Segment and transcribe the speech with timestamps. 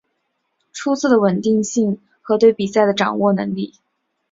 [0.71, 3.75] 出色的稳定性和对比赛的掌控能力。